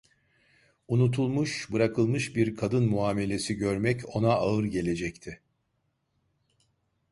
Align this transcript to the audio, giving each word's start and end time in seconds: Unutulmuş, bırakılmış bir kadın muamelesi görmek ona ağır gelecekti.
Unutulmuş, 0.87 1.71
bırakılmış 1.71 2.35
bir 2.35 2.55
kadın 2.55 2.89
muamelesi 2.89 3.55
görmek 3.55 4.15
ona 4.15 4.29
ağır 4.31 4.63
gelecekti. 4.63 5.41